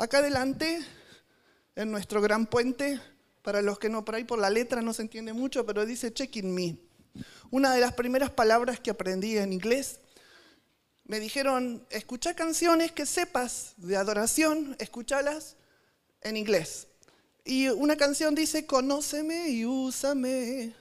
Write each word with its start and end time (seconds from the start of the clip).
Acá 0.00 0.20
adelante, 0.20 0.80
en 1.76 1.90
nuestro 1.90 2.22
gran 2.22 2.46
puente, 2.46 2.98
para 3.42 3.60
los 3.60 3.78
que 3.78 3.90
no 3.90 4.02
por 4.02 4.14
ahí 4.14 4.24
por 4.24 4.38
la 4.38 4.48
letra 4.48 4.80
no 4.80 4.94
se 4.94 5.02
entiende 5.02 5.34
mucho, 5.34 5.66
pero 5.66 5.84
dice 5.84 6.10
checking 6.10 6.54
me. 6.54 6.78
Una 7.50 7.74
de 7.74 7.82
las 7.82 7.92
primeras 7.92 8.30
palabras 8.30 8.80
que 8.80 8.88
aprendí 8.88 9.36
en 9.36 9.52
inglés, 9.52 10.00
me 11.04 11.20
dijeron, 11.20 11.86
escucha 11.90 12.34
canciones 12.34 12.92
que 12.92 13.04
sepas 13.04 13.74
de 13.76 13.98
adoración, 13.98 14.74
escúchalas 14.78 15.58
en 16.22 16.38
inglés. 16.38 16.86
Y 17.44 17.68
una 17.68 17.98
canción 17.98 18.34
dice, 18.34 18.64
conóceme 18.64 19.50
y 19.50 19.66
úsame 19.66 20.72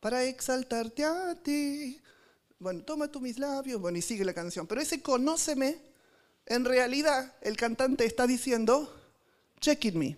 para 0.00 0.24
exaltarte 0.24 1.02
a 1.06 1.34
ti. 1.34 1.98
Bueno, 2.58 2.82
toma 2.84 3.08
tú 3.08 3.22
mis 3.22 3.38
labios, 3.38 3.80
bueno, 3.80 3.96
y 3.96 4.02
sigue 4.02 4.22
la 4.22 4.34
canción. 4.34 4.66
Pero 4.66 4.82
ese 4.82 5.00
conóceme, 5.00 5.89
en 6.50 6.64
realidad 6.64 7.32
el 7.42 7.56
cantante 7.56 8.04
está 8.04 8.26
diciendo, 8.26 8.92
checking 9.60 9.96
me. 9.96 10.16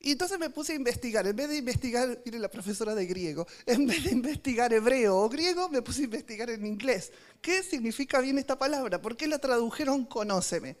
Y 0.00 0.12
entonces 0.12 0.38
me 0.38 0.48
puse 0.48 0.72
a 0.72 0.76
investigar, 0.76 1.26
en 1.26 1.36
vez 1.36 1.50
de 1.50 1.58
investigar, 1.58 2.18
mire 2.24 2.38
la 2.38 2.50
profesora 2.50 2.94
de 2.94 3.04
griego, 3.04 3.46
en 3.66 3.86
vez 3.86 4.04
de 4.04 4.10
investigar 4.10 4.72
hebreo 4.72 5.18
o 5.18 5.28
griego, 5.28 5.68
me 5.68 5.82
puse 5.82 6.00
a 6.00 6.04
investigar 6.04 6.48
en 6.48 6.66
inglés. 6.66 7.12
¿Qué 7.42 7.62
significa 7.62 8.20
bien 8.20 8.38
esta 8.38 8.58
palabra? 8.58 9.02
¿Por 9.02 9.14
qué 9.14 9.28
la 9.28 9.38
tradujeron 9.38 10.06
conóceme? 10.06 10.78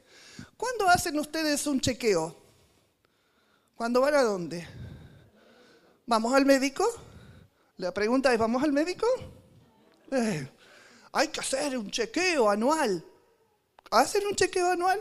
¿Cuándo 0.56 0.88
hacen 0.88 1.18
ustedes 1.18 1.66
un 1.66 1.78
chequeo? 1.78 2.34
¿Cuándo 3.74 4.00
van 4.00 4.14
a 4.14 4.22
dónde? 4.22 4.66
¿Vamos 6.06 6.32
al 6.32 6.46
médico? 6.46 6.84
La 7.76 7.92
pregunta 7.92 8.32
es, 8.32 8.38
¿vamos 8.38 8.62
al 8.62 8.72
médico? 8.72 9.06
Eh, 10.10 10.48
hay 11.12 11.28
que 11.28 11.40
hacer 11.40 11.76
un 11.76 11.90
chequeo 11.90 12.48
anual. 12.48 13.04
¿Hacen 13.92 14.26
un 14.26 14.34
chequeo 14.34 14.70
anual? 14.70 14.98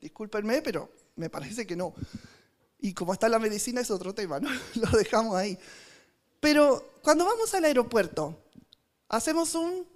Discúlpenme, 0.00 0.62
pero 0.62 0.90
me 1.16 1.28
parece 1.28 1.66
que 1.66 1.76
no. 1.76 1.94
Y 2.80 2.94
como 2.94 3.12
está 3.12 3.28
la 3.28 3.38
medicina 3.38 3.82
es 3.82 3.90
otro 3.90 4.14
tema, 4.14 4.40
¿no? 4.40 4.48
Lo 4.74 4.88
dejamos 4.96 5.36
ahí. 5.36 5.58
Pero 6.40 6.94
cuando 7.02 7.26
vamos 7.26 7.52
al 7.54 7.66
aeropuerto, 7.66 8.42
hacemos 9.10 9.54
un, 9.54 9.86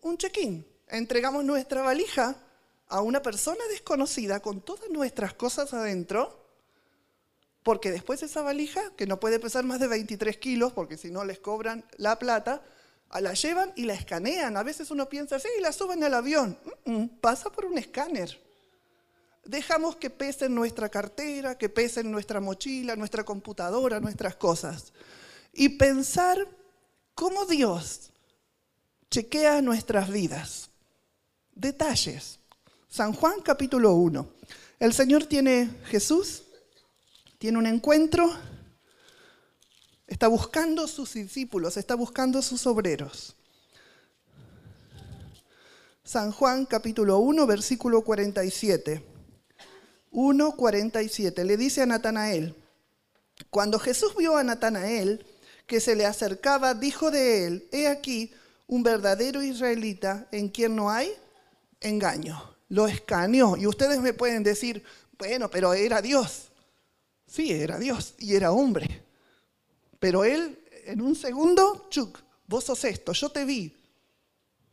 un 0.00 0.16
check-in. 0.16 0.66
Entregamos 0.88 1.44
nuestra 1.44 1.82
valija 1.82 2.34
a 2.88 3.02
una 3.02 3.20
persona 3.20 3.62
desconocida 3.68 4.40
con 4.40 4.62
todas 4.62 4.88
nuestras 4.88 5.34
cosas 5.34 5.74
adentro, 5.74 6.46
porque 7.62 7.90
después 7.90 8.22
esa 8.22 8.40
valija, 8.40 8.80
que 8.96 9.06
no 9.06 9.20
puede 9.20 9.38
pesar 9.38 9.64
más 9.64 9.80
de 9.80 9.88
23 9.88 10.38
kilos, 10.38 10.72
porque 10.72 10.96
si 10.96 11.10
no 11.10 11.24
les 11.26 11.40
cobran 11.40 11.84
la 11.98 12.18
plata, 12.18 12.62
la 13.20 13.32
llevan 13.34 13.72
y 13.76 13.84
la 13.84 13.94
escanean. 13.94 14.56
A 14.56 14.62
veces 14.62 14.90
uno 14.90 15.08
piensa, 15.08 15.38
sí, 15.38 15.48
la 15.60 15.72
suben 15.72 16.02
al 16.04 16.14
avión. 16.14 16.58
pasa 17.20 17.50
por 17.50 17.64
un 17.66 17.78
escáner. 17.78 18.40
Dejamos 19.44 19.96
que 19.96 20.10
pese 20.10 20.46
en 20.46 20.54
nuestra 20.54 20.88
cartera, 20.88 21.56
que 21.56 21.68
pese 21.68 22.00
en 22.00 22.10
nuestra 22.10 22.40
mochila, 22.40 22.96
nuestra 22.96 23.24
computadora, 23.24 24.00
nuestras 24.00 24.36
cosas. 24.36 24.92
Y 25.52 25.70
pensar 25.70 26.48
cómo 27.14 27.46
Dios 27.46 28.10
chequea 29.10 29.62
nuestras 29.62 30.10
vidas. 30.10 30.70
Detalles. 31.54 32.40
San 32.88 33.12
Juan 33.12 33.40
capítulo 33.40 33.94
1. 33.94 34.28
El 34.78 34.92
Señor 34.92 35.24
tiene 35.24 35.70
Jesús, 35.86 36.42
tiene 37.38 37.58
un 37.58 37.66
encuentro, 37.66 38.30
está 40.06 40.28
buscando 40.28 40.86
sus 40.86 41.14
discípulos, 41.14 41.76
está 41.76 41.94
buscando 41.94 42.42
sus 42.42 42.66
obreros. 42.66 43.36
San 46.04 46.30
Juan 46.30 46.66
capítulo 46.66 47.18
1, 47.18 47.46
versículo 47.46 48.02
47. 48.02 49.02
1.47. 50.12 51.44
Le 51.44 51.56
dice 51.56 51.82
a 51.82 51.86
Natanael, 51.86 52.54
cuando 53.50 53.78
Jesús 53.78 54.14
vio 54.16 54.36
a 54.36 54.44
Natanael 54.44 55.26
que 55.66 55.80
se 55.80 55.96
le 55.96 56.06
acercaba, 56.06 56.74
dijo 56.74 57.10
de 57.10 57.46
él, 57.46 57.68
he 57.72 57.88
aquí 57.88 58.32
un 58.68 58.82
verdadero 58.82 59.42
israelita 59.42 60.28
en 60.30 60.48
quien 60.48 60.76
no 60.76 60.90
hay 60.90 61.12
engaño. 61.80 62.40
Lo 62.68 62.86
escaneó. 62.86 63.56
Y 63.56 63.66
ustedes 63.66 64.00
me 64.00 64.12
pueden 64.12 64.42
decir, 64.42 64.84
bueno, 65.18 65.50
pero 65.50 65.74
era 65.74 66.00
Dios. 66.00 66.52
Sí, 67.26 67.50
era 67.52 67.78
Dios 67.78 68.14
y 68.18 68.36
era 68.36 68.52
hombre. 68.52 69.05
Pero 69.98 70.24
él, 70.24 70.62
en 70.84 71.00
un 71.00 71.14
segundo, 71.14 71.86
chuc, 71.90 72.18
vos 72.46 72.64
sos 72.64 72.84
esto, 72.84 73.12
yo 73.12 73.30
te 73.30 73.44
vi. 73.44 73.74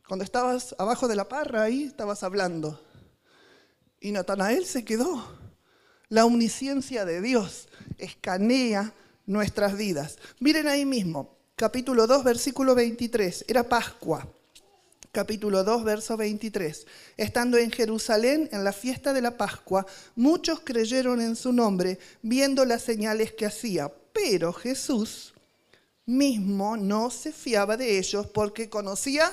Cuando 0.06 0.24
estabas 0.24 0.74
abajo 0.78 1.08
de 1.08 1.16
la 1.16 1.28
parra 1.28 1.62
ahí, 1.62 1.84
estabas 1.84 2.22
hablando. 2.22 2.80
Y 4.00 4.12
Natanael 4.12 4.66
se 4.66 4.84
quedó. 4.84 5.24
La 6.10 6.26
omnisciencia 6.26 7.06
de 7.06 7.22
Dios 7.22 7.68
escanea 7.96 8.92
nuestras 9.26 9.76
vidas. 9.76 10.18
Miren 10.40 10.68
ahí 10.68 10.84
mismo, 10.84 11.38
capítulo 11.56 12.06
2, 12.06 12.22
versículo 12.22 12.74
23. 12.74 13.46
Era 13.48 13.66
Pascua. 13.66 14.28
Capítulo 15.10 15.64
2, 15.64 15.84
verso 15.84 16.16
23. 16.16 16.86
Estando 17.16 17.56
en 17.56 17.70
Jerusalén 17.70 18.48
en 18.52 18.64
la 18.64 18.72
fiesta 18.72 19.12
de 19.12 19.22
la 19.22 19.38
Pascua, 19.38 19.86
muchos 20.16 20.60
creyeron 20.60 21.20
en 21.20 21.36
su 21.36 21.52
nombre, 21.52 21.98
viendo 22.20 22.64
las 22.64 22.82
señales 22.82 23.32
que 23.32 23.46
hacía. 23.46 23.90
Pero 24.14 24.52
Jesús 24.54 25.34
mismo 26.06 26.76
no 26.76 27.10
se 27.10 27.32
fiaba 27.32 27.76
de 27.76 27.98
ellos 27.98 28.26
porque 28.28 28.70
conocía 28.70 29.30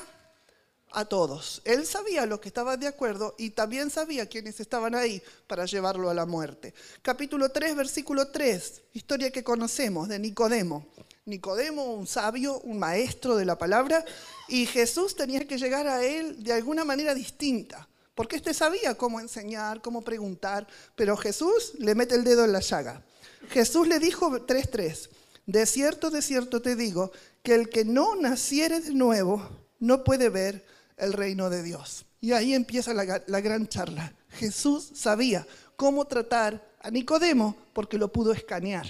a 0.91 1.05
todos. 1.05 1.61
Él 1.63 1.85
sabía 1.85 2.25
los 2.25 2.39
que 2.39 2.49
estaban 2.49 2.79
de 2.79 2.87
acuerdo 2.87 3.35
y 3.37 3.51
también 3.51 3.89
sabía 3.89 4.27
quiénes 4.27 4.59
estaban 4.59 4.95
ahí 4.95 5.21
para 5.47 5.65
llevarlo 5.65 6.09
a 6.09 6.13
la 6.13 6.25
muerte. 6.25 6.73
Capítulo 7.01 7.49
3, 7.49 7.75
versículo 7.75 8.27
3, 8.27 8.81
historia 8.93 9.31
que 9.31 9.43
conocemos 9.43 10.09
de 10.09 10.19
Nicodemo. 10.19 10.85
Nicodemo, 11.25 11.93
un 11.93 12.07
sabio, 12.07 12.59
un 12.61 12.79
maestro 12.79 13.35
de 13.35 13.45
la 13.45 13.57
palabra, 13.57 14.03
y 14.47 14.65
Jesús 14.65 15.15
tenía 15.15 15.47
que 15.47 15.59
llegar 15.59 15.87
a 15.87 16.03
él 16.03 16.43
de 16.43 16.53
alguna 16.53 16.83
manera 16.83 17.13
distinta, 17.13 17.87
porque 18.21 18.35
éste 18.35 18.53
sabía 18.53 18.93
cómo 18.93 19.19
enseñar, 19.19 19.81
cómo 19.81 20.03
preguntar, 20.03 20.67
pero 20.95 21.17
Jesús 21.17 21.73
le 21.79 21.95
mete 21.95 22.13
el 22.13 22.23
dedo 22.23 22.45
en 22.45 22.51
la 22.51 22.59
llaga. 22.59 23.03
Jesús 23.49 23.87
le 23.87 23.97
dijo 23.97 24.29
3.3, 24.29 25.09
de 25.47 25.65
cierto, 25.65 26.11
de 26.11 26.21
cierto 26.21 26.61
te 26.61 26.75
digo, 26.75 27.11
que 27.41 27.55
el 27.55 27.67
que 27.67 27.83
no 27.83 28.13
naciere 28.15 28.79
de 28.79 28.93
nuevo 28.93 29.41
no 29.79 30.03
puede 30.03 30.29
ver 30.29 30.63
el 30.97 31.13
reino 31.13 31.49
de 31.49 31.63
Dios. 31.63 32.05
Y 32.19 32.33
ahí 32.33 32.53
empieza 32.53 32.93
la, 32.93 33.41
gran 33.41 33.67
charla. 33.67 34.13
Jesús 34.29 34.91
sabía 34.93 35.47
cómo 35.75 36.05
tratar 36.05 36.63
a 36.79 36.91
Nicodemo 36.91 37.55
porque 37.73 37.97
lo 37.97 38.11
pudo 38.11 38.33
escanear, 38.33 38.85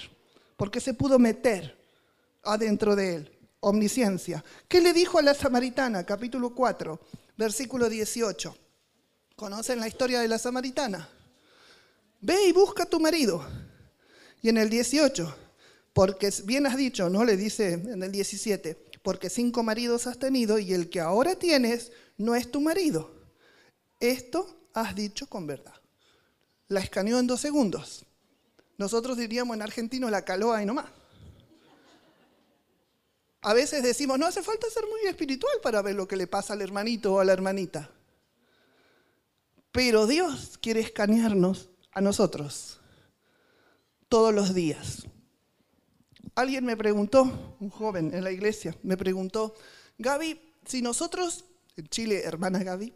porque 0.57 0.81
se 0.81 0.93
pudo 0.93 1.19
meter 1.19 1.79
adentro 2.43 2.97
de 2.97 3.15
él. 3.15 3.39
Omnisciencia. 3.61 4.43
¿Qué 4.67 4.81
le 4.81 4.91
dijo 4.91 5.19
a 5.19 5.21
la 5.21 5.33
samaritana? 5.33 6.05
Capítulo 6.05 6.53
4, 6.53 6.99
versículo 7.37 7.87
18. 7.87 8.57
¿Conocen 9.41 9.79
la 9.79 9.88
historia 9.88 10.22
de 10.22 10.28
la 10.28 10.38
samaritana? 10.38 11.09
Ve 12.19 12.46
y 12.46 12.52
busca 12.52 12.84
a 12.84 12.85
tu 12.85 13.00
marido. 13.00 13.44
Y 14.40 14.50
en 14.50 14.59
el 14.59 14.69
18, 14.69 15.35
porque 15.94 16.31
bien 16.44 16.68
has 16.68 16.78
dicho, 16.78 17.09
¿no? 17.09 17.25
Le 17.25 17.35
dice 17.35 17.74
en 17.74 18.03
el 18.03 18.12
17, 18.12 18.78
porque 19.02 19.31
cinco 19.31 19.63
maridos 19.63 20.06
has 20.06 20.19
tenido 20.19 20.59
y 20.59 20.75
el 20.75 20.91
que 20.91 21.00
ahora 21.00 21.34
tienes 21.34 21.91
no 22.19 22.35
es 22.35 22.52
tu 22.52 22.62
marido. 22.62 23.09
Esto 24.00 24.69
has 24.75 24.94
dicho 24.94 25.25
con 25.25 25.47
verdad. 25.47 25.73
La 26.68 26.81
escaneó 26.81 27.18
en 27.18 27.25
dos 27.25 27.41
segundos. 27.41 28.06
Nosotros 28.78 29.18
diríamos 29.18 29.56
en 29.56 29.63
argentino 29.63 30.08
la 30.12 30.23
caló 30.23 30.53
ahí 30.53 30.68
nomás. 30.68 30.85
A 33.41 33.56
veces 33.56 33.81
decimos, 33.81 34.19
no 34.19 34.28
hace 34.28 34.44
falta 34.44 34.69
ser 34.69 34.84
muy 34.85 35.09
espiritual 35.09 35.56
para 35.63 35.81
ver 35.81 35.96
lo 35.96 36.08
que 36.08 36.16
le 36.16 36.28
pasa 36.28 36.53
al 36.53 36.62
hermanito 36.62 37.13
o 37.13 37.19
a 37.19 37.25
la 37.25 37.34
hermanita. 37.34 37.90
Pero 39.71 40.05
Dios 40.05 40.57
quiere 40.61 40.81
escanearnos 40.81 41.69
a 41.93 42.01
nosotros 42.01 42.79
todos 44.09 44.34
los 44.34 44.53
días. 44.53 45.07
Alguien 46.35 46.66
me 46.66 46.75
preguntó, 46.75 47.55
un 47.59 47.69
joven 47.69 48.13
en 48.13 48.23
la 48.23 48.31
iglesia, 48.31 48.75
me 48.84 48.97
preguntó, 48.97 49.55
Gaby, 49.97 50.40
si 50.66 50.81
nosotros, 50.81 51.46
en 51.78 51.87
Chile, 51.87 52.23
hermana 52.23 52.63
Gaby, 52.63 52.93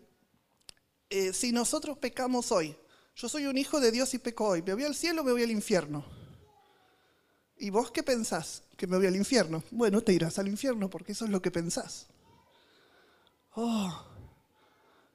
eh, 1.10 1.34
si 1.34 1.52
nosotros 1.52 1.98
pecamos 1.98 2.52
hoy, 2.52 2.76
yo 3.16 3.30
soy 3.30 3.46
un 3.46 3.58
hijo 3.58 3.80
de 3.80 3.92
Dios 3.92 4.14
y 4.14 4.20
peco 4.20 4.48
hoy, 4.48 4.62
¿me 4.62 4.74
voy 4.74 4.84
al 4.84 4.96
cielo 4.96 5.22
o 5.22 5.24
me 5.24 5.32
voy 5.32 5.44
al 5.44 5.52
infierno? 5.52 6.06
¿Y 7.58 7.70
vos 7.70 7.92
qué 7.92 8.04
pensás? 8.04 8.64
¿Que 8.76 8.88
me 8.88 8.98
voy 8.98 9.08
al 9.08 9.16
infierno? 9.16 9.64
Bueno, 9.72 10.02
te 10.02 10.12
irás 10.12 10.38
al 10.40 10.50
infierno 10.50 10.90
porque 10.90 11.14
eso 11.14 11.24
es 11.24 11.32
lo 11.32 11.42
que 11.42 11.52
pensás. 11.52 12.08
Oh. 13.56 14.15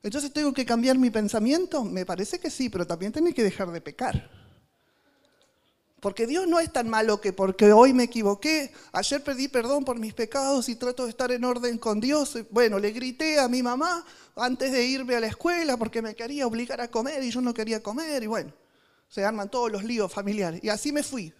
Entonces 0.02 0.32
tengo 0.32 0.52
que 0.52 0.64
cambiar 0.64 0.98
mi 0.98 1.10
pensamiento. 1.10 1.84
Me 1.84 2.06
parece 2.06 2.38
que 2.38 2.50
sí, 2.50 2.68
pero 2.68 2.86
también 2.86 3.12
tenés 3.12 3.34
que 3.34 3.42
dejar 3.42 3.70
de 3.70 3.80
pecar. 3.80 4.30
Porque 6.00 6.26
Dios 6.26 6.48
no 6.48 6.58
es 6.58 6.72
tan 6.72 6.88
malo 6.88 7.20
que 7.20 7.34
porque 7.34 7.72
hoy 7.72 7.92
me 7.92 8.04
equivoqué, 8.04 8.72
ayer 8.92 9.22
pedí 9.22 9.48
perdón 9.48 9.84
por 9.84 9.98
mis 9.98 10.14
pecados 10.14 10.70
y 10.70 10.76
trato 10.76 11.04
de 11.04 11.10
estar 11.10 11.30
en 11.30 11.44
orden 11.44 11.76
con 11.76 12.00
Dios. 12.00 12.38
Bueno, 12.50 12.78
le 12.78 12.90
grité 12.90 13.38
a 13.38 13.48
mi 13.48 13.62
mamá 13.62 14.04
antes 14.34 14.72
de 14.72 14.82
irme 14.82 15.16
a 15.16 15.20
la 15.20 15.26
escuela 15.26 15.76
porque 15.76 16.00
me 16.00 16.14
quería 16.14 16.46
obligar 16.46 16.80
a 16.80 16.88
comer 16.88 17.22
y 17.22 17.30
yo 17.30 17.42
no 17.42 17.52
quería 17.52 17.82
comer 17.82 18.22
y 18.22 18.26
bueno, 18.26 18.50
se 19.08 19.24
arman 19.24 19.50
todos 19.50 19.70
los 19.70 19.84
líos 19.84 20.10
familiares. 20.10 20.60
Y 20.64 20.70
así 20.70 20.90
me 20.90 21.02
fui. 21.02 21.34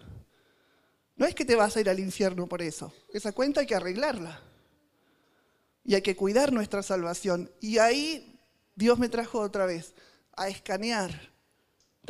No 1.17 1.25
es 1.25 1.35
que 1.35 1.47
te 1.47 1.57
vas 1.57 1.77
a 1.77 1.81
ir 1.81 1.89
al 1.89 1.99
infierno 1.99 2.47
por 2.47 2.61
eso. 2.61 2.93
Esa 3.15 3.33
cuenta 3.33 3.61
hay 3.61 3.67
que 3.67 3.75
arreglarla. 3.75 4.43
Y 5.85 5.95
hay 5.95 6.03
que 6.03 6.17
cuidar 6.17 6.53
nuestra 6.53 6.83
salvación. 6.83 7.51
Y 7.61 7.79
ahí 7.79 8.30
Dios 8.81 8.99
me 8.99 9.09
trajo 9.09 9.39
otra 9.39 9.65
vez 9.67 9.95
a 10.37 10.49
escanear 10.49 11.31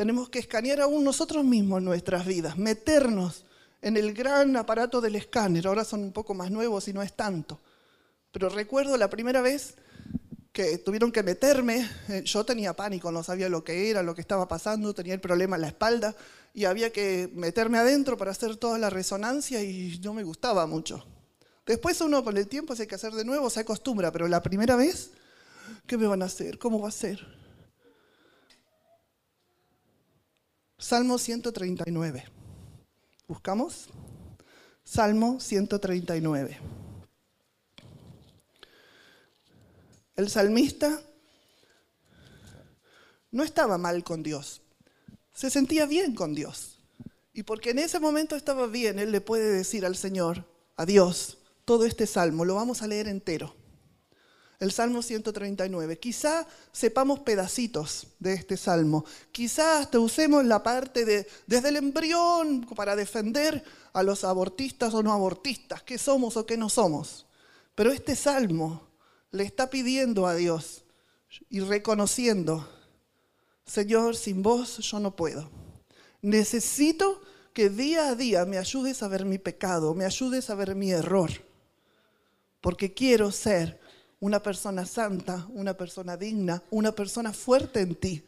tenemos 0.01 0.31
que 0.31 0.39
escanear 0.39 0.81
aún 0.81 1.05
nosotros 1.05 1.45
mismos 1.45 1.83
nuestras 1.83 2.25
vidas, 2.25 2.57
meternos 2.57 3.45
en 3.83 3.99
el 3.99 4.15
gran 4.15 4.57
aparato 4.57 5.03
del 5.03 5.17
escáner. 5.17 5.67
Ahora 5.67 5.85
son 5.85 6.01
un 6.01 6.13
poco 6.13 6.33
más 6.33 6.51
nuevos 6.51 6.89
y 6.89 6.95
no 6.95 7.03
es 7.03 7.13
tanto. 7.13 7.61
Pero 8.33 8.49
recuerdo 8.49 8.97
la 8.97 9.11
primera 9.11 9.43
vez 9.43 9.75
que 10.53 10.79
tuvieron 10.79 11.13
que 11.13 11.23
meterme, 11.23 11.89
eh, 12.09 12.23
yo 12.25 12.45
tenía 12.45 12.75
pánico, 12.75 13.13
no 13.13 13.23
sabía 13.23 13.51
lo 13.51 13.63
que 13.63 13.91
era, 13.91 14.03
lo 14.03 14.15
que 14.15 14.23
estaba 14.23 14.49
pasando, 14.49 14.95
tenía 14.95 15.13
el 15.13 15.21
problema 15.21 15.57
en 15.57 15.63
la 15.63 15.69
espalda 15.69 16.15
y 16.55 16.65
había 16.65 16.91
que 16.93 17.31
meterme 17.35 17.79
adentro 17.79 18.17
para 18.17 18.31
hacer 18.31 18.57
toda 18.57 18.79
la 18.79 18.91
resonancia 18.91 19.63
y 19.63 20.01
no 20.03 20.15
me 20.15 20.23
gustaba 20.23 20.67
mucho. 20.67 21.05
Después 21.67 22.01
uno 22.01 22.25
con 22.25 22.37
el 22.37 22.49
tiempo 22.49 22.75
se 22.75 22.83
hay 22.83 22.89
que 22.89 22.95
hacer 22.95 23.13
de 23.13 23.25
nuevo, 23.25 23.51
se 23.51 23.61
acostumbra, 23.61 24.11
pero 24.11 24.29
la 24.29 24.43
primera 24.43 24.77
vez, 24.77 25.11
¿qué 25.87 25.97
me 25.97 26.07
van 26.07 26.23
a 26.23 26.27
hacer? 26.27 26.59
¿Cómo 26.59 26.81
va 26.81 26.89
a 26.89 26.93
ser? 26.93 27.27
Salmo 30.79 31.19
139. 31.19 32.25
¿Buscamos? 33.29 33.89
Salmo 34.83 35.39
139. 35.39 36.59
El 40.17 40.31
salmista 40.31 41.01
no 43.31 43.43
estaba 43.43 43.79
mal 43.79 44.03
con 44.05 44.23
Dios, 44.23 44.63
se 45.33 45.51
sentía 45.51 45.87
bien 45.87 46.15
con 46.15 46.35
Dios. 46.35 46.79
Y 47.33 47.45
porque 47.45 47.71
en 47.71 47.79
ese 47.79 48.01
momento 48.01 48.35
estaba 48.35 48.67
bien, 48.67 48.99
él 48.99 49.13
le 49.13 49.21
puede 49.21 49.51
decir 49.51 49.87
al 49.87 49.97
Señor, 49.97 50.45
a 50.77 50.85
Dios, 50.85 51.39
todo 51.65 51.85
este 51.85 52.07
salmo, 52.07 52.45
lo 52.45 52.57
vamos 52.57 52.83
a 52.83 52.87
leer 52.87 53.07
entero 53.07 53.55
el 54.61 54.71
Salmo 54.73 55.03
139. 55.03 55.99
Quizá 55.99 56.47
sepamos 56.71 57.21
pedacitos 57.21 58.07
de 58.19 58.35
este 58.35 58.59
salmo. 58.59 59.05
Quizá 59.33 59.79
hasta 59.79 59.99
usemos 59.99 60.45
la 60.45 60.63
parte 60.63 61.05
de 61.07 61.27
desde 61.47 61.71
el 61.71 61.77
embrión 61.77 62.67
para 62.77 62.95
defender 62.95 63.65
a 63.95 64.03
los 64.03 64.23
abortistas 64.23 64.93
o 64.95 65.03
no 65.03 65.13
abortistas, 65.13 65.83
qué 65.83 65.97
somos 65.99 66.37
o 66.37 66.45
qué 66.45 66.59
no 66.59 66.69
somos. 66.69 67.27
Pero 67.75 67.91
este 67.91 68.15
salmo 68.15 68.87
le 69.33 69.45
está 69.45 69.71
pidiendo 69.71 70.27
a 70.27 70.35
Dios 70.35 70.85
y 71.49 71.61
reconociendo, 71.61 72.69
Señor, 73.65 74.15
sin 74.15 74.43
vos 74.43 74.79
yo 74.79 75.01
no 75.01 75.17
puedo. 75.17 75.51
Necesito 76.21 77.23
que 77.55 77.71
día 77.71 78.09
a 78.09 78.15
día 78.15 78.45
me 78.45 78.59
ayudes 78.59 79.03
a 79.03 79.09
ver 79.09 79.25
mi 79.25 79.39
pecado, 79.39 79.95
me 79.95 80.05
ayudes 80.05 80.51
a 80.51 80.55
ver 80.55 80.75
mi 80.75 80.91
error, 80.91 81.31
porque 82.61 82.93
quiero 82.93 83.33
ser 83.33 83.81
una 84.21 84.43
persona 84.43 84.85
santa, 84.85 85.47
una 85.51 85.75
persona 85.75 86.17
digna, 86.17 86.63
una 86.71 86.93
persona 86.93 87.33
fuerte 87.33 87.81
en 87.81 87.95
ti. 87.95 88.23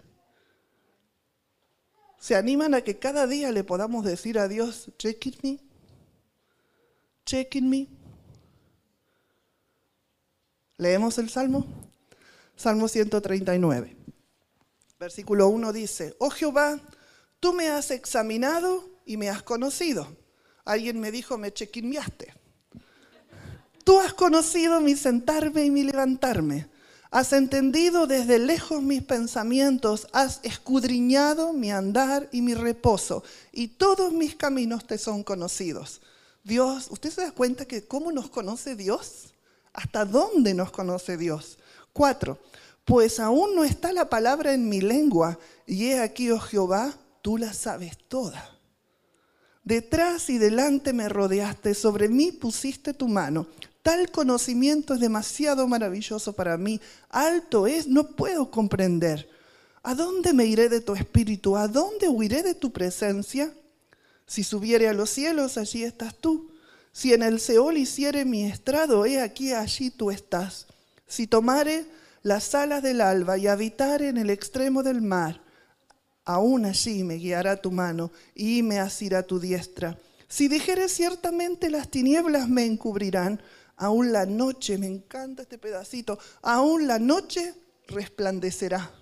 ¿Se 2.18 2.34
animan 2.34 2.74
a 2.74 2.82
que 2.82 2.98
cada 2.98 3.26
día 3.26 3.52
le 3.52 3.64
podamos 3.64 4.04
decir 4.04 4.38
a 4.38 4.48
Dios, 4.48 4.90
check 4.96 5.26
in 5.26 5.36
me? 5.42 5.58
Check 7.26 7.54
in 7.56 7.68
me. 7.68 7.88
¿Leemos 10.78 11.18
el 11.18 11.28
Salmo? 11.28 11.66
Salmo 12.56 12.88
139. 12.88 13.96
Versículo 14.98 15.48
1 15.48 15.72
dice, 15.72 16.14
oh 16.18 16.30
Jehová, 16.30 16.80
tú 17.40 17.52
me 17.52 17.68
has 17.68 17.90
examinado 17.90 18.88
y 19.04 19.16
me 19.16 19.28
has 19.28 19.42
conocido. 19.42 20.06
Alguien 20.64 21.00
me 21.00 21.10
dijo, 21.10 21.36
me 21.38 21.52
chequinmeaste. 21.52 22.41
Tú 23.84 23.98
has 23.98 24.14
conocido 24.14 24.80
mi 24.80 24.96
sentarme 24.96 25.64
y 25.64 25.70
mi 25.70 25.82
levantarme. 25.82 26.68
Has 27.10 27.32
entendido 27.34 28.06
desde 28.06 28.38
lejos 28.38 28.82
mis 28.82 29.02
pensamientos, 29.02 30.06
has 30.12 30.40
escudriñado 30.44 31.52
mi 31.52 31.70
andar 31.70 32.28
y 32.32 32.40
mi 32.40 32.54
reposo, 32.54 33.22
y 33.52 33.68
todos 33.68 34.12
mis 34.12 34.34
caminos 34.34 34.86
te 34.86 34.96
son 34.96 35.22
conocidos. 35.22 36.00
Dios, 36.42 36.86
¿usted 36.90 37.10
se 37.10 37.20
da 37.20 37.30
cuenta 37.32 37.66
que 37.66 37.86
cómo 37.86 38.12
nos 38.12 38.30
conoce 38.30 38.76
Dios? 38.76 39.34
¿Hasta 39.74 40.06
dónde 40.06 40.54
nos 40.54 40.70
conoce 40.70 41.18
Dios? 41.18 41.58
Cuatro, 41.92 42.38
pues 42.84 43.20
aún 43.20 43.54
no 43.54 43.62
está 43.62 43.92
la 43.92 44.08
palabra 44.08 44.54
en 44.54 44.68
mi 44.68 44.80
lengua, 44.80 45.38
y 45.66 45.88
he 45.88 46.00
aquí, 46.00 46.30
oh 46.30 46.40
Jehová, 46.40 46.94
tú 47.20 47.36
la 47.36 47.52
sabes 47.52 47.98
toda. 48.08 48.58
Detrás 49.64 50.30
y 50.30 50.38
delante 50.38 50.94
me 50.94 51.08
rodeaste, 51.08 51.74
sobre 51.74 52.08
mí 52.08 52.32
pusiste 52.32 52.94
tu 52.94 53.06
mano. 53.06 53.46
Tal 53.82 54.10
conocimiento 54.10 54.94
es 54.94 55.00
demasiado 55.00 55.66
maravilloso 55.66 56.32
para 56.32 56.56
mí. 56.56 56.80
Alto 57.10 57.66
es, 57.66 57.88
no 57.88 58.08
puedo 58.08 58.50
comprender. 58.50 59.28
¿A 59.82 59.94
dónde 59.96 60.32
me 60.32 60.46
iré 60.46 60.68
de 60.68 60.80
tu 60.80 60.94
espíritu? 60.94 61.56
¿A 61.56 61.66
dónde 61.66 62.08
huiré 62.08 62.44
de 62.44 62.54
tu 62.54 62.72
presencia? 62.72 63.52
Si 64.26 64.44
subiere 64.44 64.88
a 64.88 64.92
los 64.92 65.10
cielos, 65.10 65.58
allí 65.58 65.82
estás 65.82 66.14
tú. 66.14 66.52
Si 66.92 67.12
en 67.12 67.22
el 67.22 67.40
Seol 67.40 67.76
hiciere 67.76 68.24
mi 68.24 68.44
estrado, 68.44 69.04
he 69.04 69.20
aquí, 69.20 69.52
allí 69.52 69.90
tú 69.90 70.10
estás. 70.12 70.66
Si 71.08 71.26
tomare 71.26 71.84
las 72.22 72.54
alas 72.54 72.82
del 72.82 73.00
alba 73.00 73.36
y 73.36 73.48
habitare 73.48 74.08
en 74.08 74.16
el 74.16 74.30
extremo 74.30 74.84
del 74.84 75.02
mar, 75.02 75.42
aún 76.24 76.66
allí 76.66 77.02
me 77.02 77.14
guiará 77.14 77.56
tu 77.56 77.72
mano 77.72 78.12
y 78.34 78.62
me 78.62 78.78
asirá 78.78 79.24
tu 79.24 79.40
diestra. 79.40 79.98
Si 80.28 80.48
dijere 80.48 80.88
ciertamente 80.88 81.68
las 81.68 81.90
tinieblas 81.90 82.48
me 82.48 82.64
encubrirán, 82.64 83.42
aún 83.82 84.12
la 84.12 84.26
noche, 84.26 84.78
me 84.78 84.86
encanta 84.86 85.42
este 85.42 85.58
pedacito, 85.58 86.16
aún 86.40 86.86
la 86.86 87.00
noche 87.00 87.52
resplandecerá. 87.88 88.92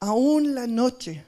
Aún 0.00 0.54
la 0.54 0.66
noche 0.66 1.22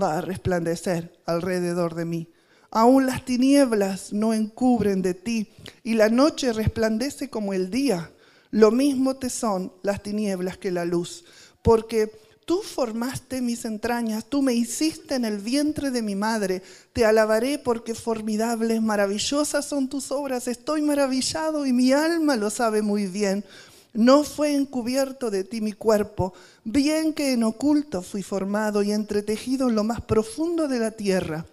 va 0.00 0.18
a 0.18 0.20
resplandecer 0.20 1.20
alrededor 1.26 1.96
de 1.96 2.04
mí. 2.04 2.32
Aún 2.70 3.06
las 3.06 3.24
tinieblas 3.24 4.12
no 4.12 4.32
encubren 4.32 5.02
de 5.02 5.14
ti 5.14 5.52
y 5.82 5.94
la 5.94 6.08
noche 6.08 6.52
resplandece 6.52 7.30
como 7.30 7.52
el 7.52 7.68
día. 7.68 8.12
Lo 8.52 8.70
mismo 8.70 9.16
te 9.16 9.28
son 9.28 9.72
las 9.82 10.04
tinieblas 10.04 10.56
que 10.56 10.70
la 10.70 10.84
luz, 10.84 11.24
porque 11.62 12.12
Tú 12.50 12.62
formaste 12.62 13.40
mis 13.40 13.64
entrañas, 13.64 14.24
tú 14.24 14.42
me 14.42 14.52
hiciste 14.52 15.14
en 15.14 15.24
el 15.24 15.38
vientre 15.38 15.92
de 15.92 16.02
mi 16.02 16.16
madre. 16.16 16.64
Te 16.92 17.04
alabaré 17.04 17.60
porque 17.60 17.94
formidables, 17.94 18.82
maravillosas 18.82 19.64
son 19.64 19.88
tus 19.88 20.10
obras. 20.10 20.48
Estoy 20.48 20.82
maravillado 20.82 21.64
y 21.64 21.72
mi 21.72 21.92
alma 21.92 22.34
lo 22.34 22.50
sabe 22.50 22.82
muy 22.82 23.06
bien. 23.06 23.44
No 23.92 24.24
fue 24.24 24.56
encubierto 24.56 25.30
de 25.30 25.44
ti 25.44 25.60
mi 25.60 25.74
cuerpo, 25.74 26.34
bien 26.64 27.12
que 27.12 27.34
en 27.34 27.44
oculto 27.44 28.02
fui 28.02 28.24
formado 28.24 28.82
y 28.82 28.90
entretejido 28.90 29.68
en 29.68 29.76
lo 29.76 29.84
más 29.84 30.00
profundo 30.00 30.66
de 30.66 30.80
la 30.80 30.90
tierra. 30.90 31.46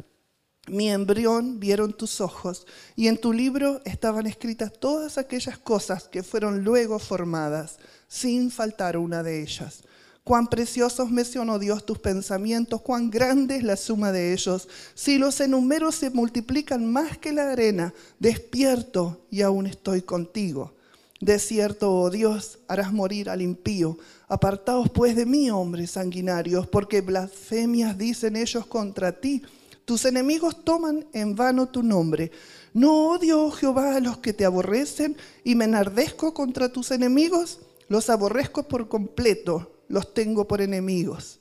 Mi 0.68 0.90
embrión 0.90 1.60
vieron 1.60 1.94
tus 1.94 2.22
ojos, 2.22 2.66
y 2.96 3.08
en 3.08 3.22
tu 3.22 3.34
libro 3.34 3.82
estaban 3.86 4.26
escritas 4.26 4.74
todas 4.74 5.20
aquellas 5.20 5.60
cosas 5.60 6.08
que 6.08 6.24
fueron 6.24 6.64
luego 6.64 6.98
formadas, 6.98 7.78
sin 8.08 8.50
faltar 8.50 8.98
una 8.98 9.22
de 9.22 9.44
ellas. 9.44 9.84
Cuán 10.28 10.48
preciosos 10.48 11.10
mencionó 11.10 11.58
Dios 11.58 11.86
tus 11.86 12.00
pensamientos, 12.00 12.82
cuán 12.82 13.10
grande 13.10 13.56
es 13.56 13.64
la 13.64 13.78
suma 13.78 14.12
de 14.12 14.34
ellos. 14.34 14.68
Si 14.94 15.18
los 15.18 15.40
enumero 15.40 15.90
se 15.94 16.10
multiplican 16.10 16.86
más 16.86 17.18
que 17.18 17.32
la 17.32 17.50
arena, 17.50 17.94
despierto 18.20 19.22
y 19.32 19.42
aún 19.42 19.68
estoy 19.68 20.02
contigo. 20.02 20.74
De 21.22 21.40
cierto, 21.40 21.94
oh 21.94 22.10
Dios, 22.10 22.60
harás 22.68 22.92
morir 22.92 23.30
al 23.30 23.42
impío. 23.42 23.98
Apartaos 24.28 24.90
pues 24.90 25.16
de 25.16 25.26
mí, 25.26 25.50
hombres 25.50 25.92
sanguinarios, 25.92 26.68
porque 26.68 27.00
blasfemias 27.00 27.98
dicen 27.98 28.36
ellos 28.36 28.66
contra 28.66 29.14
ti. 29.14 29.44
Tus 29.86 30.04
enemigos 30.04 30.62
toman 30.66 31.06
en 31.14 31.38
vano 31.38 31.70
tu 31.70 31.84
nombre. 31.84 32.32
No 32.74 33.12
odio, 33.12 33.46
oh 33.46 33.52
Jehová, 33.52 33.96
a 33.96 34.02
los 34.02 34.18
que 34.18 34.34
te 34.34 34.44
aborrecen 34.44 35.16
y 35.46 35.56
me 35.56 35.64
enardezco 35.64 36.34
contra 36.34 36.68
tus 36.68 36.92
enemigos. 36.92 37.62
Los 37.88 38.10
aborrezco 38.10 38.64
por 38.64 38.90
completo 38.90 39.72
los 39.88 40.14
tengo 40.14 40.48
por 40.48 40.62
enemigos. 40.62 41.40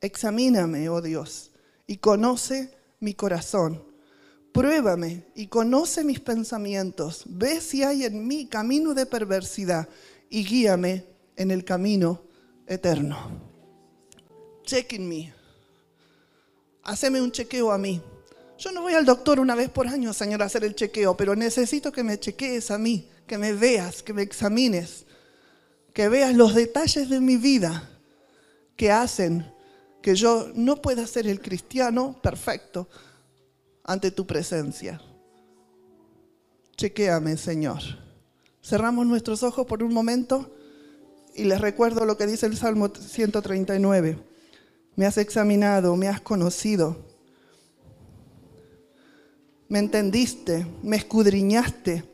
Examíname, 0.00 0.88
oh 0.88 1.00
Dios, 1.00 1.52
y 1.86 1.98
conoce 1.98 2.70
mi 3.00 3.14
corazón. 3.14 3.84
Pruébame 4.52 5.24
y 5.34 5.46
conoce 5.46 6.04
mis 6.04 6.20
pensamientos. 6.20 7.24
Ve 7.26 7.60
si 7.60 7.82
hay 7.82 8.04
en 8.04 8.26
mí 8.26 8.46
camino 8.46 8.92
de 8.92 9.06
perversidad 9.06 9.88
y 10.28 10.44
guíame 10.44 11.06
en 11.36 11.50
el 11.50 11.64
camino 11.64 12.22
eterno. 12.66 13.50
Check 14.64 14.92
in 14.92 15.08
me. 15.08 15.32
haceme 16.84 17.20
un 17.20 17.32
chequeo 17.32 17.72
a 17.72 17.78
mí. 17.78 18.00
Yo 18.58 18.70
no 18.70 18.82
voy 18.82 18.94
al 18.94 19.04
doctor 19.04 19.40
una 19.40 19.54
vez 19.54 19.70
por 19.70 19.88
año, 19.88 20.12
Señor, 20.12 20.42
a 20.42 20.46
hacer 20.46 20.64
el 20.64 20.76
chequeo, 20.76 21.16
pero 21.16 21.34
necesito 21.34 21.90
que 21.90 22.04
me 22.04 22.20
chequees 22.20 22.70
a 22.70 22.78
mí, 22.78 23.08
que 23.26 23.38
me 23.38 23.54
veas, 23.54 24.02
que 24.02 24.12
me 24.12 24.22
examines, 24.22 25.04
que 25.92 26.08
veas 26.08 26.34
los 26.34 26.54
detalles 26.54 27.08
de 27.08 27.20
mi 27.20 27.36
vida 27.36 27.88
que 28.76 28.90
hacen 28.90 29.52
que 30.00 30.14
yo 30.14 30.48
no 30.54 30.82
pueda 30.82 31.06
ser 31.06 31.26
el 31.26 31.40
cristiano 31.40 32.20
perfecto 32.22 32.88
ante 33.84 34.10
tu 34.10 34.26
presencia. 34.26 35.00
Chequéame, 36.76 37.36
Señor. 37.36 37.80
Cerramos 38.62 39.06
nuestros 39.06 39.42
ojos 39.42 39.66
por 39.66 39.82
un 39.82 39.92
momento 39.92 40.50
y 41.34 41.44
les 41.44 41.60
recuerdo 41.60 42.04
lo 42.04 42.16
que 42.16 42.26
dice 42.26 42.46
el 42.46 42.56
Salmo 42.56 42.88
139. 42.88 44.18
Me 44.96 45.06
has 45.06 45.18
examinado, 45.18 45.96
me 45.96 46.08
has 46.08 46.20
conocido. 46.20 46.96
Me 49.68 49.78
entendiste, 49.78 50.66
me 50.82 50.96
escudriñaste, 50.96 52.04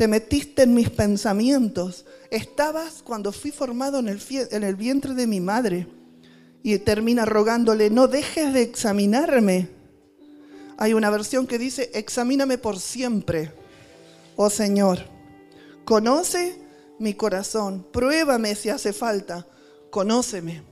te 0.00 0.08
metiste 0.08 0.62
en 0.62 0.72
mis 0.72 0.88
pensamientos. 0.88 2.06
Estabas 2.30 3.02
cuando 3.02 3.32
fui 3.32 3.50
formado 3.50 3.98
en 3.98 4.08
el, 4.08 4.18
en 4.50 4.64
el 4.64 4.74
vientre 4.74 5.12
de 5.12 5.26
mi 5.26 5.42
madre. 5.42 5.88
Y 6.62 6.78
termina 6.78 7.26
rogándole, 7.26 7.90
no 7.90 8.08
dejes 8.08 8.54
de 8.54 8.62
examinarme. 8.62 9.68
Hay 10.78 10.94
una 10.94 11.10
versión 11.10 11.46
que 11.46 11.58
dice, 11.58 11.90
examíname 11.92 12.56
por 12.56 12.78
siempre, 12.78 13.52
oh 14.36 14.48
Señor. 14.48 15.00
Conoce 15.84 16.58
mi 16.98 17.12
corazón, 17.12 17.86
pruébame 17.92 18.54
si 18.54 18.70
hace 18.70 18.94
falta, 18.94 19.46
conóceme. 19.90 20.62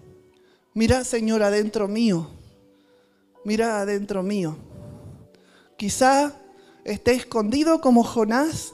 Mira, 0.72 1.04
Señor, 1.04 1.42
adentro 1.42 1.86
mío. 1.86 2.30
Mira 3.44 3.82
adentro 3.82 4.22
mío. 4.22 4.56
Quizá 5.76 6.32
esté 6.82 7.12
escondido 7.12 7.82
como 7.82 8.02
Jonás, 8.04 8.72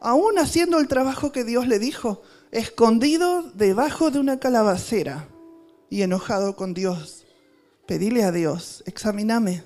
aún 0.00 0.38
haciendo 0.38 0.78
el 0.78 0.88
trabajo 0.88 1.32
que 1.32 1.44
Dios 1.44 1.66
le 1.66 1.78
dijo, 1.78 2.22
escondido 2.50 3.42
debajo 3.54 4.10
de 4.10 4.18
una 4.18 4.38
calabacera 4.38 5.28
y 5.90 6.02
enojado 6.02 6.56
con 6.56 6.74
Dios. 6.74 7.24
Pedile 7.86 8.24
a 8.24 8.32
Dios, 8.32 8.82
examíname. 8.86 9.62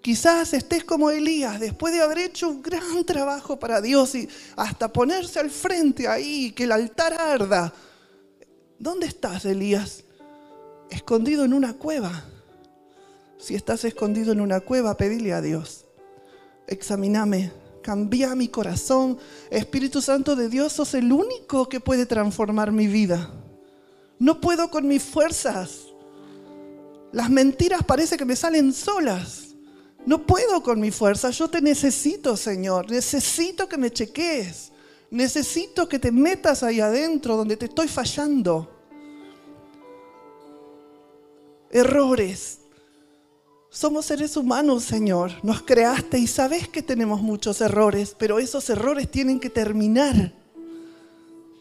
Quizás 0.00 0.54
estés 0.54 0.84
como 0.84 1.10
Elías, 1.10 1.58
después 1.58 1.92
de 1.92 2.00
haber 2.00 2.18
hecho 2.18 2.48
un 2.48 2.62
gran 2.62 3.04
trabajo 3.04 3.58
para 3.58 3.80
Dios 3.80 4.14
y 4.14 4.28
hasta 4.56 4.92
ponerse 4.92 5.40
al 5.40 5.50
frente 5.50 6.06
ahí, 6.06 6.52
que 6.52 6.64
el 6.64 6.72
altar 6.72 7.14
arda. 7.14 7.72
¿Dónde 8.78 9.06
estás, 9.06 9.44
Elías? 9.44 10.04
Escondido 10.90 11.44
en 11.44 11.52
una 11.52 11.74
cueva. 11.74 12.24
Si 13.38 13.54
estás 13.54 13.84
escondido 13.84 14.32
en 14.32 14.40
una 14.40 14.60
cueva, 14.60 14.96
pedile 14.96 15.32
a 15.32 15.40
Dios. 15.40 15.84
Examíname, 16.66 17.50
cambia 17.88 18.34
mi 18.34 18.48
corazón. 18.48 19.16
Espíritu 19.48 20.02
Santo 20.02 20.36
de 20.36 20.50
Dios, 20.50 20.74
sos 20.74 20.92
el 20.92 21.10
único 21.10 21.70
que 21.70 21.80
puede 21.80 22.04
transformar 22.04 22.70
mi 22.70 22.86
vida. 22.86 23.32
No 24.18 24.42
puedo 24.42 24.70
con 24.70 24.86
mis 24.86 25.02
fuerzas. 25.02 25.86
Las 27.12 27.30
mentiras 27.30 27.82
parece 27.84 28.18
que 28.18 28.26
me 28.26 28.36
salen 28.36 28.74
solas. 28.74 29.54
No 30.04 30.26
puedo 30.26 30.62
con 30.62 30.78
mi 30.80 30.90
fuerza, 30.90 31.30
yo 31.30 31.48
te 31.48 31.62
necesito, 31.62 32.36
Señor. 32.36 32.90
Necesito 32.90 33.66
que 33.66 33.78
me 33.78 33.90
chequees. 33.90 34.70
Necesito 35.10 35.88
que 35.88 35.98
te 35.98 36.12
metas 36.12 36.62
ahí 36.62 36.80
adentro 36.80 37.38
donde 37.38 37.56
te 37.56 37.64
estoy 37.64 37.88
fallando. 37.88 38.70
Errores. 41.70 42.58
Somos 43.78 44.06
seres 44.06 44.36
humanos, 44.36 44.82
Señor. 44.82 45.30
Nos 45.44 45.62
creaste 45.62 46.18
y 46.18 46.26
sabes 46.26 46.66
que 46.66 46.82
tenemos 46.82 47.22
muchos 47.22 47.60
errores, 47.60 48.16
pero 48.18 48.40
esos 48.40 48.68
errores 48.70 49.08
tienen 49.08 49.38
que 49.38 49.50
terminar. 49.50 50.32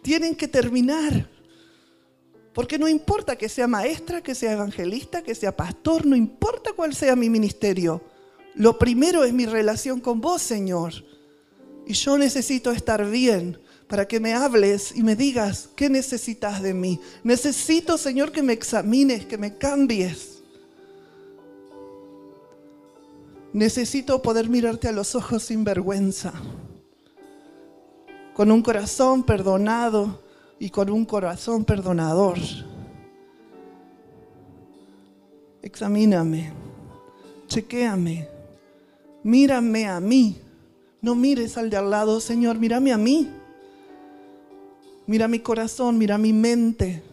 Tienen 0.01 0.35
que 0.35 0.47
terminar. 0.47 1.29
Porque 2.55 2.79
no 2.79 2.87
importa 2.87 3.35
que 3.35 3.47
sea 3.47 3.67
maestra, 3.67 4.23
que 4.23 4.33
sea 4.33 4.53
evangelista, 4.53 5.21
que 5.21 5.35
sea 5.35 5.55
pastor, 5.55 6.07
no 6.07 6.15
importa 6.15 6.73
cuál 6.75 6.95
sea 6.95 7.15
mi 7.15 7.29
ministerio. 7.29 8.01
Lo 8.55 8.79
primero 8.79 9.23
es 9.23 9.31
mi 9.31 9.45
relación 9.45 9.99
con 9.99 10.19
vos, 10.19 10.41
Señor. 10.41 10.93
Y 11.85 11.93
yo 11.93 12.17
necesito 12.17 12.71
estar 12.71 13.07
bien 13.07 13.59
para 13.87 14.07
que 14.07 14.19
me 14.19 14.33
hables 14.33 14.91
y 14.95 15.03
me 15.03 15.15
digas 15.15 15.69
qué 15.75 15.87
necesitas 15.87 16.63
de 16.63 16.73
mí. 16.73 16.99
Necesito, 17.23 17.95
Señor, 17.95 18.31
que 18.31 18.41
me 18.41 18.53
examines, 18.53 19.27
que 19.27 19.37
me 19.37 19.55
cambies. 19.55 20.36
Necesito 23.53 24.21
poder 24.21 24.49
mirarte 24.49 24.87
a 24.87 24.91
los 24.91 25.15
ojos 25.15 25.43
sin 25.43 25.63
vergüenza, 25.63 26.33
con 28.33 28.51
un 28.51 28.61
corazón 28.61 29.23
perdonado 29.23 30.21
y 30.59 30.69
con 30.69 30.89
un 30.89 31.05
corazón 31.05 31.65
perdonador. 31.65 32.37
Examíname, 35.61 36.53
chequéame 37.47 38.37
mírame 39.27 39.87
a 39.87 39.99
mí. 39.99 40.37
No 41.01 41.13
mires 41.13 41.57
al 41.57 41.69
de 41.69 41.75
al 41.75 41.89
lado, 41.89 42.21
Señor, 42.21 42.57
mírame 42.57 42.93
a 42.93 42.97
mí. 42.97 43.29
Mira 45.05 45.27
mi 45.27 45.39
corazón, 45.39 45.97
mira 45.97 46.17
mi 46.17 46.31
mente. 46.31 47.03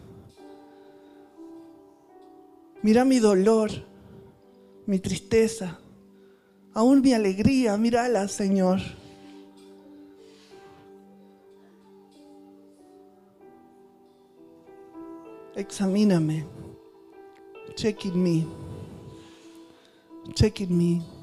Mira 2.81 3.03
mi 3.03 3.19
dolor, 3.19 3.71
mi 4.85 4.99
tristeza, 4.99 5.79
aún 6.75 7.01
mi 7.01 7.13
alegría, 7.13 7.75
mírala, 7.77 8.27
Señor. 8.27 8.79
Examíname. 15.55 16.45
Check 17.75 18.05
in 18.05 18.21
me. 18.21 18.45
Check 20.33 20.61
in 20.61 20.77
me. 20.77 21.14